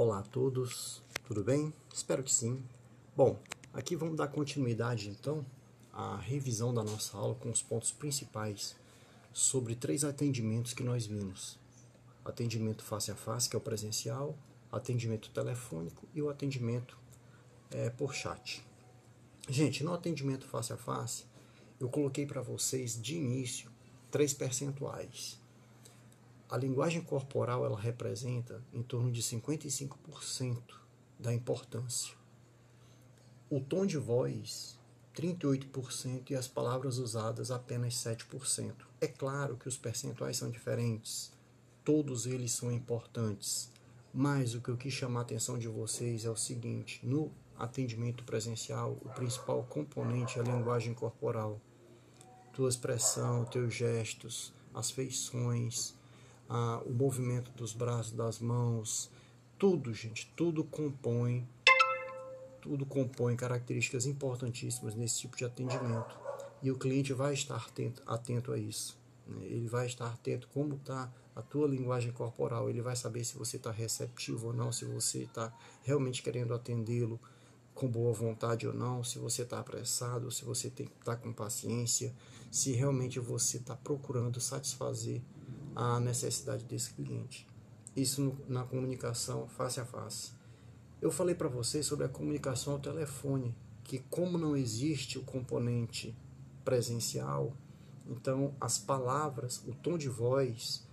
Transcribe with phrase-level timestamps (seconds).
[0.00, 1.74] Olá a todos, tudo bem?
[1.92, 2.62] Espero que sim.
[3.16, 3.36] Bom,
[3.72, 5.44] aqui vamos dar continuidade então
[5.92, 8.76] à revisão da nossa aula com os pontos principais
[9.32, 11.58] sobre três atendimentos que nós vimos:
[12.24, 14.38] atendimento face a face, que é o presencial,
[14.70, 16.96] atendimento telefônico e o atendimento
[17.72, 18.64] é, por chat.
[19.48, 21.24] Gente, no atendimento face a face,
[21.80, 23.68] eu coloquei para vocês de início
[24.12, 25.40] três percentuais
[26.48, 30.62] a linguagem corporal ela representa em torno de 55%
[31.18, 32.14] da importância.
[33.50, 34.78] O tom de voz,
[35.14, 38.74] 38% e as palavras usadas apenas 7%.
[39.00, 41.32] É claro que os percentuais são diferentes,
[41.84, 43.70] todos eles são importantes,
[44.12, 48.24] mas o que eu quis chamar a atenção de vocês é o seguinte: no atendimento
[48.24, 51.60] presencial, o principal componente é a linguagem corporal.
[52.52, 55.97] Tua expressão, teus gestos, as feições,
[56.48, 59.10] ah, o movimento dos braços, das mãos,
[59.58, 61.46] tudo, gente, tudo compõe,
[62.60, 66.16] tudo compõe características importantíssimas nesse tipo de atendimento.
[66.62, 68.98] E o cliente vai estar atento, atento a isso.
[69.26, 69.44] Né?
[69.44, 72.68] Ele vai estar atento como está a tua linguagem corporal.
[72.68, 77.20] Ele vai saber se você está receptivo ou não, se você está realmente querendo atendê-lo
[77.74, 82.12] com boa vontade ou não, se você está apressado, se você está com paciência,
[82.50, 85.22] se realmente você está procurando satisfazer
[85.78, 87.46] a necessidade desse cliente.
[87.94, 90.32] Isso na comunicação face a face.
[91.00, 93.54] Eu falei para vocês sobre a comunicação ao telefone,
[93.84, 96.16] que como não existe o componente
[96.64, 97.56] presencial,
[98.08, 100.84] então as palavras, o tom de voz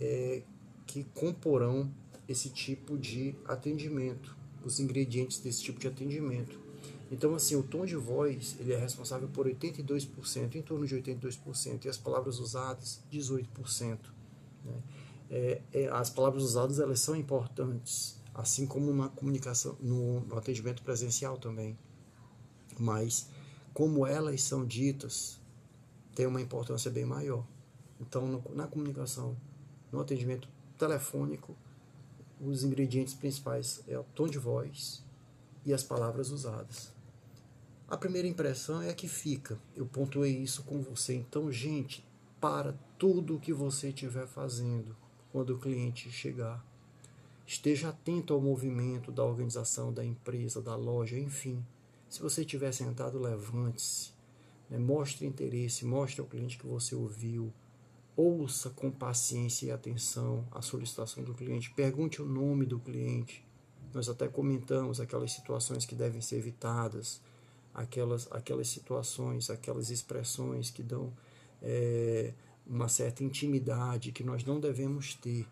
[0.00, 0.42] é
[0.88, 1.88] que comporão
[2.28, 6.58] esse tipo de atendimento, os ingredientes desse tipo de atendimento.
[7.10, 11.84] Então, assim, o tom de voz ele é responsável por 82%, em torno de 82%,
[11.84, 13.98] e as palavras usadas, 18%.
[14.64, 14.82] Né?
[15.28, 20.82] É, é, as palavras usadas elas são importantes, assim como na comunicação, no, no atendimento
[20.82, 21.76] presencial também.
[22.78, 23.28] Mas,
[23.74, 25.40] como elas são ditas,
[26.14, 27.44] tem uma importância bem maior.
[28.00, 29.36] Então, no, na comunicação,
[29.90, 30.48] no atendimento
[30.78, 31.56] telefônico,
[32.40, 35.04] os ingredientes principais é o tom de voz
[35.66, 36.99] e as palavras usadas.
[37.90, 39.58] A primeira impressão é a que fica.
[39.74, 41.12] Eu pontuei isso com você.
[41.12, 42.06] Então, gente,
[42.40, 44.96] para tudo o que você estiver fazendo
[45.32, 46.64] quando o cliente chegar.
[47.44, 51.66] Esteja atento ao movimento da organização, da empresa, da loja, enfim.
[52.08, 54.12] Se você estiver sentado, levante-se.
[54.70, 54.78] Né?
[54.78, 57.52] Mostre interesse, mostre ao cliente que você ouviu.
[58.14, 61.72] Ouça com paciência e atenção a solicitação do cliente.
[61.72, 63.44] Pergunte o nome do cliente.
[63.92, 67.20] Nós até comentamos aquelas situações que devem ser evitadas
[67.74, 71.12] aquelas, aquelas situações, aquelas expressões que dão
[71.62, 72.32] é,
[72.66, 75.46] uma certa intimidade que nós não devemos ter.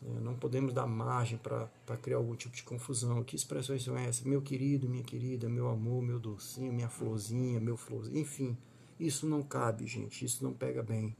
[0.00, 0.20] Né?
[0.20, 1.68] Não podemos dar margem para
[2.00, 3.22] criar algum tipo de confusão.
[3.24, 4.24] Que expressões são essas?
[4.24, 8.18] Meu querido, minha querida, meu amor, meu docinho, minha florzinha, meu florzinho.
[8.18, 8.56] Enfim,
[8.98, 10.24] isso não cabe, gente.
[10.24, 11.16] Isso não pega bem.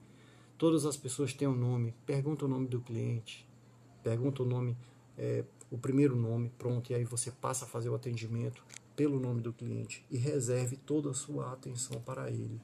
[0.56, 1.94] Todas as pessoas têm um nome.
[2.06, 3.46] Pergunta o nome do cliente.
[4.02, 4.76] Pergunta o nome,
[5.16, 6.92] é, o primeiro nome, pronto.
[6.92, 8.62] E aí você passa a fazer o atendimento
[8.96, 12.60] pelo nome do cliente e reserve toda a sua atenção para ele.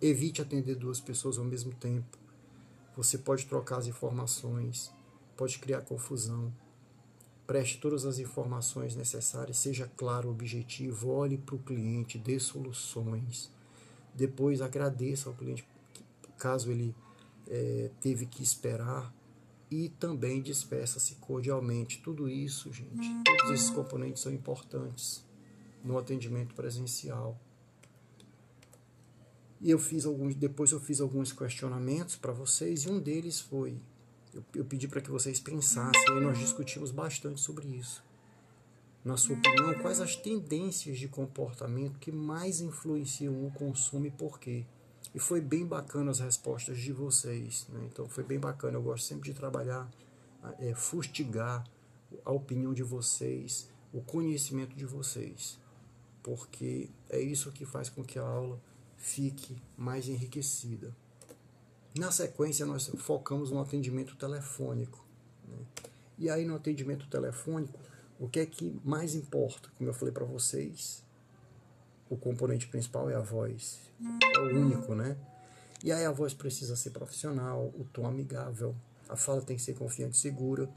[0.00, 2.18] Evite atender duas pessoas ao mesmo tempo.
[2.96, 4.92] Você pode trocar as informações,
[5.36, 6.52] pode criar confusão.
[7.46, 13.50] Preste todas as informações necessárias, seja claro, objetivo, olhe para o cliente, dê soluções.
[14.14, 15.66] Depois agradeça ao cliente
[16.38, 16.94] caso ele
[17.48, 19.12] é, teve que esperar
[19.70, 22.00] e também despeça-se cordialmente.
[22.02, 25.24] Tudo isso, gente, todos esses componentes são importantes
[25.84, 27.38] no atendimento presencial.
[29.60, 33.76] E eu fiz alguns, depois eu fiz alguns questionamentos para vocês e um deles foi,
[34.32, 38.04] eu, eu pedi para que vocês pensassem e nós discutimos bastante sobre isso.
[39.04, 44.38] Na sua opinião, quais as tendências de comportamento que mais influenciam o consumo e por
[44.38, 44.64] quê?
[45.14, 47.66] E foi bem bacana as respostas de vocês.
[47.68, 47.88] Né?
[47.90, 48.76] Então foi bem bacana.
[48.76, 49.90] Eu gosto sempre de trabalhar,
[50.58, 51.64] é, fustigar
[52.24, 55.58] a opinião de vocês, o conhecimento de vocês.
[56.22, 58.60] Porque é isso que faz com que a aula
[58.96, 60.94] fique mais enriquecida.
[61.96, 65.04] Na sequência, nós focamos no atendimento telefônico.
[65.48, 65.58] Né?
[66.18, 67.78] E aí, no atendimento telefônico,
[68.18, 69.70] o que é que mais importa?
[69.78, 71.02] Como eu falei para vocês,
[72.10, 73.80] o componente principal é a voz.
[74.34, 75.16] É o único, né?
[75.82, 78.74] E aí a voz precisa ser profissional, o tom amigável,
[79.08, 80.68] a fala tem que ser confiante e segura.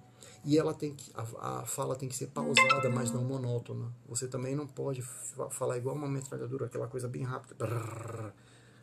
[0.43, 3.91] E ela tem que, a, a fala tem que ser pausada, mas não monótona.
[4.07, 5.01] Você também não pode
[5.49, 8.31] falar igual uma metralhadora, aquela coisa bem rápida, brrr,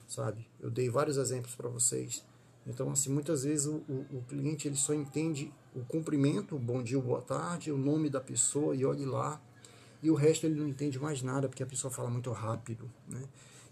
[0.06, 0.48] sabe?
[0.60, 2.24] Eu dei vários exemplos para vocês.
[2.66, 7.00] Então, assim, muitas vezes o, o, o, cliente ele só entende o cumprimento, bom dia,
[7.00, 9.40] boa tarde, o nome da pessoa e olhe lá.
[10.02, 12.90] E o resto ele não entende mais nada porque a pessoa fala muito rápido.
[13.08, 13.22] Né?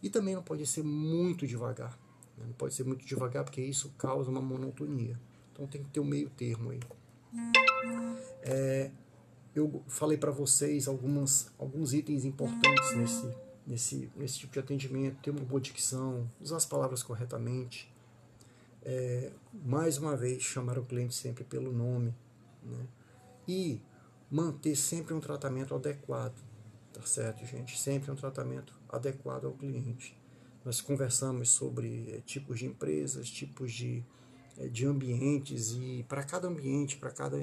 [0.03, 1.99] E também não pode ser muito devagar.
[2.37, 2.45] Né?
[2.47, 5.19] Não pode ser muito devagar porque isso causa uma monotonia.
[5.53, 6.81] Então tem que ter um meio termo aí.
[8.43, 8.91] É,
[9.55, 13.37] eu falei para vocês algumas, alguns itens importantes nesse,
[13.67, 15.19] nesse, nesse tipo de atendimento.
[15.23, 17.93] Ter uma boa dicção, usar as palavras corretamente.
[18.83, 22.15] É, mais uma vez, chamar o cliente sempre pelo nome.
[22.63, 22.87] Né?
[23.49, 23.81] E
[24.31, 26.41] manter sempre um tratamento adequado.
[26.93, 27.79] Tá certo, gente?
[27.79, 30.19] Sempre um tratamento adequado ao cliente.
[30.65, 34.05] Nós conversamos sobre é, tipos de empresas, tipos de
[34.59, 37.37] é, de ambientes e para cada ambiente, para cada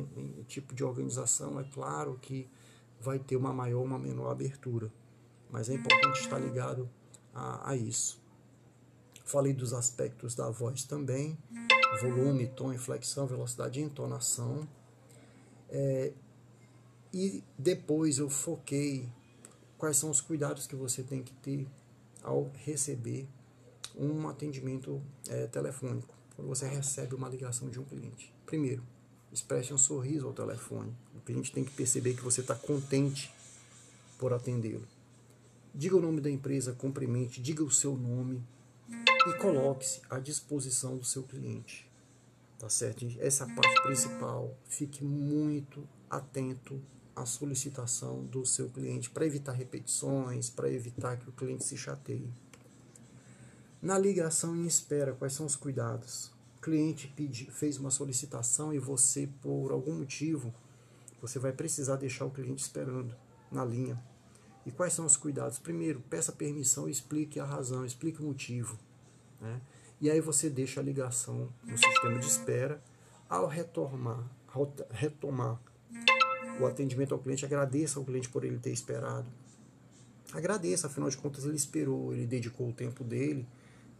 [0.48, 2.50] tipo de organização, é claro que
[3.00, 4.92] vai ter uma maior ou uma menor abertura,
[5.52, 6.90] mas é importante estar ligado
[7.34, 8.20] a, a isso.
[9.26, 11.38] Falei dos aspectos da voz também,
[12.02, 14.68] volume, tom, inflexão, velocidade e entonação.
[15.70, 16.14] É,
[17.14, 19.08] e depois eu foquei
[19.78, 21.68] quais são os cuidados que você tem que ter
[22.24, 23.28] ao receber
[23.96, 28.34] um atendimento é, telefônico quando você recebe uma ligação de um cliente.
[28.46, 28.82] Primeiro,
[29.32, 30.96] expresse um sorriso ao telefone.
[31.16, 33.32] O cliente tem que perceber que você está contente
[34.18, 34.88] por atendê-lo.
[35.76, 38.44] Diga o nome da empresa, cumprimente, diga o seu nome
[39.28, 41.88] e coloque-se à disposição do seu cliente.
[42.58, 43.06] Tá certo?
[43.20, 44.56] Essa é a parte principal.
[44.66, 46.82] Fique muito atento
[47.16, 52.32] à solicitação do seu cliente para evitar repetições, para evitar que o cliente se chateie.
[53.82, 56.32] Na ligação em espera, quais são os cuidados?
[56.58, 60.54] O cliente pedi, fez uma solicitação e você, por algum motivo,
[61.22, 63.16] você vai precisar deixar o cliente esperando
[63.52, 64.02] na linha.
[64.66, 65.60] E quais são os cuidados?
[65.60, 68.80] Primeiro, peça permissão e explique a razão, explique o motivo.
[69.42, 69.62] Né?
[70.00, 72.82] E aí você deixa a ligação no sistema de espera.
[73.30, 74.24] Ao retomar,
[74.92, 75.60] retomar
[76.60, 79.30] o atendimento ao cliente, agradeça ao cliente por ele ter esperado.
[80.34, 83.48] Agradeça, afinal de contas ele esperou, ele dedicou o tempo dele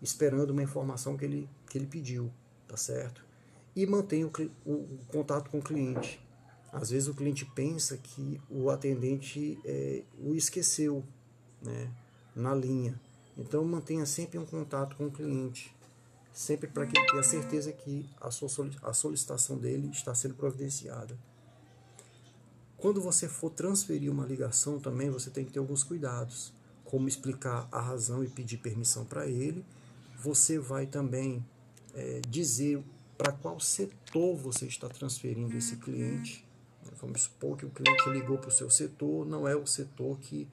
[0.02, 2.30] esperando uma informação que ele, que ele pediu,
[2.68, 3.24] tá certo?
[3.76, 4.32] E mantenha o,
[4.66, 6.20] o, o contato com o cliente.
[6.72, 11.04] Às vezes o cliente pensa que o atendente é, o esqueceu
[11.62, 11.90] né,
[12.36, 13.00] na linha.
[13.38, 15.74] Então mantenha sempre um contato com o cliente,
[16.34, 18.50] sempre para que ele tenha certeza que a, sua,
[18.82, 21.18] a solicitação dele está sendo providenciada.
[22.84, 26.52] Quando você for transferir uma ligação também, você tem que ter alguns cuidados,
[26.84, 29.66] como explicar a razão e pedir permissão para ele
[30.24, 31.46] você vai também
[31.94, 32.82] é, dizer
[33.18, 36.46] para qual setor você está transferindo esse cliente.
[37.02, 40.48] Vamos supor que o cliente ligou para o seu setor, não é o setor que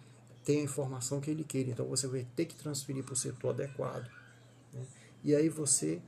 [0.45, 3.51] tem a informação que ele quer, então você vai ter que transferir para o setor
[3.51, 4.11] adequado.
[4.73, 4.85] Né?
[5.23, 6.03] E aí você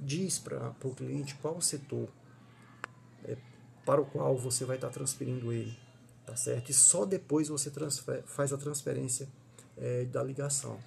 [0.00, 2.08] diz para o cliente qual setor
[3.84, 5.76] para o qual você vai estar transferindo ele,
[6.24, 6.70] tá certo?
[6.70, 7.70] E só depois você
[8.26, 9.28] faz a transferência
[9.76, 10.78] é, da ligação.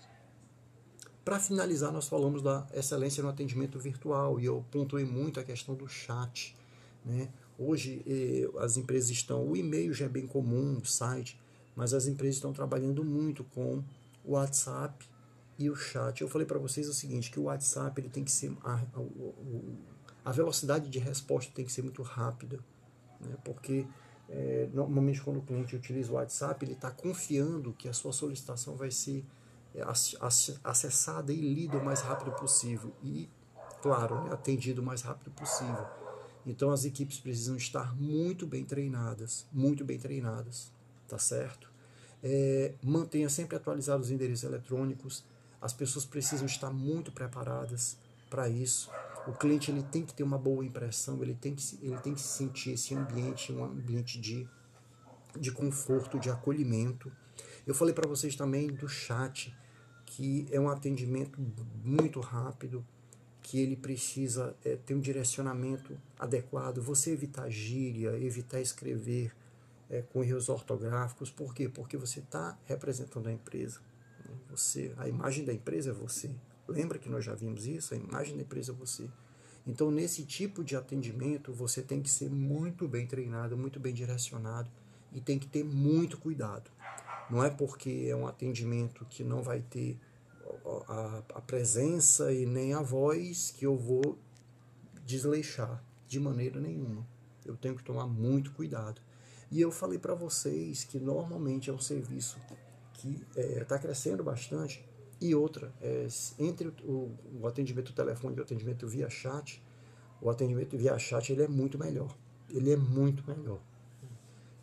[1.26, 5.74] Para finalizar, nós falamos da excelência no atendimento virtual e eu pontuei muito a questão
[5.74, 6.56] do chat.
[7.04, 7.30] Né?
[7.58, 11.40] Hoje eh, as empresas estão, o e-mail já é bem comum, o site,
[11.76, 13.84] mas as empresas estão trabalhando muito com
[14.24, 15.04] o WhatsApp
[15.58, 16.22] e o chat.
[16.22, 18.80] Eu falei para vocês o seguinte, que o WhatsApp ele tem que ser a, a,
[20.26, 22.60] a velocidade de resposta tem que ser muito rápida,
[23.20, 23.36] né?
[23.44, 23.86] porque
[24.30, 28.76] é, normalmente quando o cliente utiliza o WhatsApp ele está confiando que a sua solicitação
[28.76, 29.24] vai ser
[29.76, 29.84] é,
[30.64, 33.30] acessada e lida o mais rápido possível e,
[33.82, 35.86] claro, né, atendido o mais rápido possível.
[36.46, 40.72] Então as equipes precisam estar muito bem treinadas, muito bem treinadas,
[41.08, 41.70] tá certo?
[42.24, 45.24] É, mantenha sempre atualizados os endereços eletrônicos.
[45.62, 47.98] As pessoas precisam estar muito preparadas
[48.30, 48.90] para isso.
[49.28, 52.22] O cliente ele tem que ter uma boa impressão, ele tem que, ele tem que
[52.22, 54.48] sentir esse ambiente, um ambiente de,
[55.40, 57.12] de conforto, de acolhimento.
[57.66, 59.56] Eu falei para vocês também do chat
[60.06, 61.40] que é um atendimento
[61.84, 62.86] muito rápido,
[63.42, 69.36] que ele precisa é, ter um direcionamento adequado, você evitar gíria, evitar escrever
[69.90, 71.70] é, com erros ortográficos, por quê?
[71.70, 73.82] Porque você está representando a empresa.
[74.24, 74.36] Né?
[74.50, 76.32] Você, a imagem da empresa é você.
[76.68, 77.94] Lembra que nós já vimos isso?
[77.94, 79.10] A imagem da empresa é você.
[79.68, 84.70] Então, nesse tipo de atendimento, você tem que ser muito bem treinado, muito bem direcionado
[85.12, 86.70] e tem que ter muito cuidado.
[87.30, 90.00] Não é porque é um atendimento que não vai ter
[90.88, 94.18] a, a presença e nem a voz que eu vou
[95.06, 97.06] desleixar de maneira nenhuma.
[97.44, 99.02] Eu tenho que tomar muito cuidado.
[99.52, 102.38] E eu falei para vocês que normalmente é um serviço
[102.94, 104.84] que está é, crescendo bastante.
[105.22, 106.08] E outra, é,
[106.38, 109.64] entre o, o atendimento telefônico e o atendimento via chat,
[110.22, 112.16] o atendimento via chat ele é muito melhor
[112.50, 113.60] ele é muito melhor.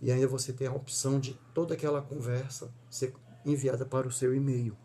[0.01, 4.35] E ainda você tem a opção de toda aquela conversa ser enviada para o seu
[4.35, 4.77] e-mail.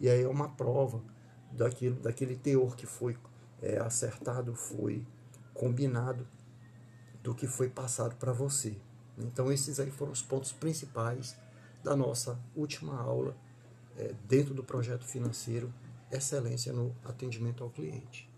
[0.00, 1.02] E aí é uma prova
[1.52, 3.16] daquilo, daquele teor que foi
[3.62, 5.06] é, acertado, foi
[5.52, 6.26] combinado,
[7.22, 8.76] do que foi passado para você.
[9.16, 11.36] Então esses aí foram os pontos principais
[11.82, 13.36] da nossa última aula
[13.96, 15.72] é, dentro do projeto financeiro
[16.10, 18.28] Excelência no Atendimento ao Cliente.